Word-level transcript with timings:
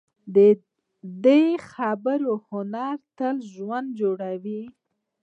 د 1.23 1.25
خبرو 1.71 2.33
هنر 2.49 2.95
تل 3.17 3.35
ژوند 3.53 3.87
جوړوي 3.99 4.63